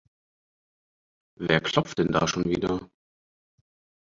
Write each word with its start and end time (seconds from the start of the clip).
Wer 1.37 1.61
klopft 1.61 1.99
denn 1.99 2.07
da 2.11 2.27
schon 2.27 2.45
wieder? 2.45 2.89